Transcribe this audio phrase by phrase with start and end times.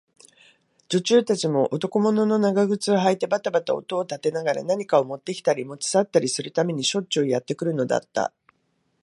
[0.89, 8.33] 女中たちも、男物の長靴をはいてばたばた音を立てながら、何かをもってきたり、もち去ったりするためにしょっちゅうやってくるのだった。